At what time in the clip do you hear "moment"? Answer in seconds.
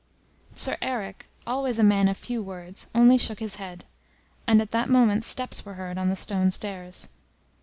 4.89-5.23